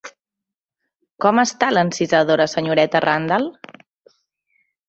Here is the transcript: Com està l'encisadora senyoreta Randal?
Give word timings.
Com 1.25 1.41
està 1.43 1.69
l'encisadora 1.77 2.49
senyoreta 2.55 3.03
Randal? 3.09 3.49